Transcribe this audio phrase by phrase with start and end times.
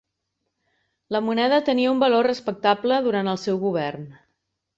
[1.15, 4.11] La moneda tenia un valor respectable durant el seu govern.